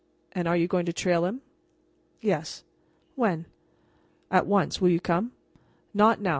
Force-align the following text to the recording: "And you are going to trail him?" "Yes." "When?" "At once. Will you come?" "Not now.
"And 0.31 0.47
you 0.57 0.63
are 0.65 0.67
going 0.67 0.87
to 0.87 0.93
trail 0.93 1.25
him?" 1.25 1.41
"Yes." 2.21 2.63
"When?" 3.13 3.45
"At 4.31 4.47
once. 4.47 4.81
Will 4.81 4.89
you 4.89 4.99
come?" 4.99 5.31
"Not 5.93 6.19
now. 6.19 6.29